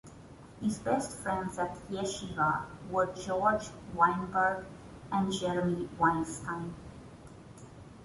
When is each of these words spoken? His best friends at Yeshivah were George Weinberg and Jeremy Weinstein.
His 0.59 0.79
best 0.79 1.11
friends 1.19 1.59
at 1.59 1.75
Yeshivah 1.91 2.63
were 2.89 3.13
George 3.13 3.69
Weinberg 3.93 4.65
and 5.11 5.31
Jeremy 5.31 5.89
Weinstein. 5.99 6.73